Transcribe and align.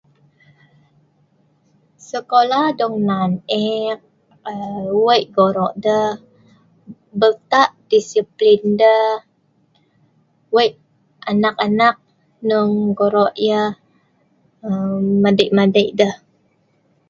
Sekolah 2.09 2.65
dong 2.79 2.97
nan 3.09 3.31
ek, 3.73 3.99
eee 4.51 4.85
wei' 5.05 5.29
goro' 5.35 5.75
deh, 5.85 6.11
beltah 7.19 7.69
disiplin 7.91 8.61
deh, 8.81 9.15
wei' 10.55 10.75
anak-anak 11.31 11.95
hnong 12.41 12.73
wei' 12.85 12.93
goro' 12.99 13.31
madei'- 15.23 15.55
madei' 15.57 15.91
deh. 15.99 16.15